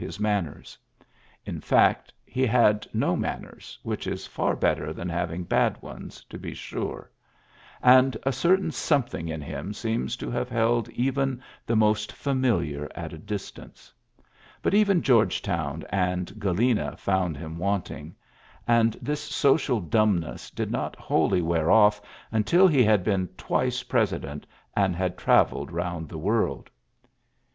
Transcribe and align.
his 0.03 0.19
manners. 0.19 0.79
In 1.45 1.61
fEbct, 1.61 2.09
he 2.25 2.43
had 2.47 2.87
no 2.91 3.15
ms 3.15 3.39
ners, 3.39 3.77
which 3.83 4.07
is 4.07 4.25
far 4.25 4.55
better 4.55 4.91
than 4.91 5.07
havi 5.09 5.47
bad 5.47 5.79
ones, 5.79 6.23
to 6.27 6.39
be 6.39 6.55
sure; 6.55 7.11
and 7.83 8.15
a 8.23 8.31
certs 8.31 8.73
something 8.73 9.29
in 9.29 9.41
him 9.43 9.75
seems 9.75 10.17
to 10.17 10.31
have 10.31 10.49
hi 10.49 10.81
even 10.95 11.39
the 11.67 11.75
most 11.75 12.11
feuniliar 12.13 12.89
at 12.95 13.13
a 13.13 13.17
distant 13.19 13.93
But 14.63 14.73
even 14.73 15.03
Georgetown 15.03 15.83
and 15.89 16.33
Galena 16.39 16.97
fou 16.97 17.35
him 17.37 17.59
wanting; 17.59 18.15
and 18.67 18.93
this 19.03 19.21
social 19.21 19.79
dumbn 19.79 20.35
did 20.55 20.71
not 20.71 20.95
wholly 20.95 21.43
wear 21.43 21.67
oflf 21.67 22.01
until 22.31 22.67
he 22.67 22.87
h 22.87 23.03
been 23.03 23.27
twice 23.37 23.83
President 23.83 24.47
and 24.75 24.95
had 24.95 25.15
travel! 25.15 25.67
round 25.67 26.09
the 26.09 26.17
world. 26.17 26.71